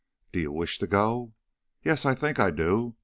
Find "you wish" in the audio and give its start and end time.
0.39-0.79